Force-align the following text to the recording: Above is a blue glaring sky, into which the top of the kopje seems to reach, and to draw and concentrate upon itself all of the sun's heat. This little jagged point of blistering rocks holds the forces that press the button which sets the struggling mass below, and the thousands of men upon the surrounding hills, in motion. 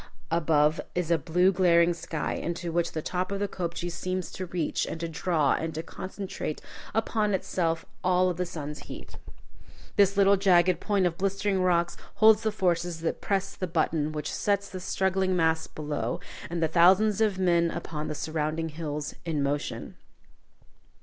Above 0.31 0.81
is 0.95 1.11
a 1.11 1.17
blue 1.19 1.51
glaring 1.51 1.93
sky, 1.93 2.33
into 2.33 2.71
which 2.71 2.93
the 2.93 3.03
top 3.03 3.31
of 3.31 3.39
the 3.39 3.47
kopje 3.47 3.91
seems 3.91 4.31
to 4.31 4.47
reach, 4.47 4.87
and 4.87 4.99
to 4.99 5.07
draw 5.07 5.53
and 5.53 5.77
concentrate 5.85 6.59
upon 6.95 7.35
itself 7.35 7.85
all 8.03 8.27
of 8.27 8.37
the 8.37 8.43
sun's 8.47 8.79
heat. 8.89 9.17
This 9.97 10.17
little 10.17 10.37
jagged 10.37 10.79
point 10.79 11.05
of 11.05 11.19
blistering 11.19 11.61
rocks 11.61 11.97
holds 12.15 12.41
the 12.41 12.51
forces 12.51 13.01
that 13.01 13.21
press 13.21 13.55
the 13.55 13.67
button 13.67 14.11
which 14.11 14.33
sets 14.33 14.69
the 14.71 14.79
struggling 14.79 15.35
mass 15.35 15.67
below, 15.67 16.19
and 16.49 16.63
the 16.63 16.67
thousands 16.67 17.21
of 17.21 17.37
men 17.37 17.69
upon 17.69 18.07
the 18.07 18.15
surrounding 18.15 18.69
hills, 18.69 19.13
in 19.23 19.43
motion. 19.43 19.93